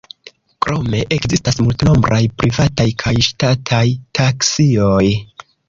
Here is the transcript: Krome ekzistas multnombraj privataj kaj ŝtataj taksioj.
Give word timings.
Krome 0.65 1.01
ekzistas 1.17 1.59
multnombraj 1.65 2.21
privataj 2.43 2.87
kaj 3.05 3.15
ŝtataj 3.29 3.85
taksioj. 4.23 5.07